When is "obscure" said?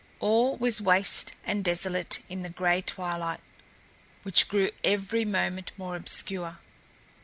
5.95-6.57